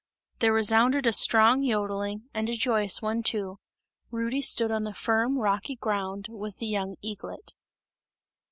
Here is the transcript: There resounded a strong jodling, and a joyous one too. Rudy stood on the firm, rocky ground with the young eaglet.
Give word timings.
There 0.39 0.51
resounded 0.51 1.05
a 1.05 1.13
strong 1.13 1.61
jodling, 1.63 2.23
and 2.33 2.49
a 2.49 2.55
joyous 2.57 3.03
one 3.03 3.21
too. 3.21 3.59
Rudy 4.09 4.41
stood 4.41 4.71
on 4.71 4.83
the 4.83 4.95
firm, 4.95 5.37
rocky 5.37 5.75
ground 5.75 6.25
with 6.27 6.57
the 6.57 6.65
young 6.65 6.95
eaglet. 7.03 7.53